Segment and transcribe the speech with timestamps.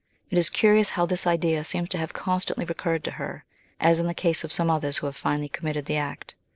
[0.31, 3.45] It is curious how this idea seems to have constantly recurred to her,
[3.79, 6.33] as iu the case of some others who have finally committed the act.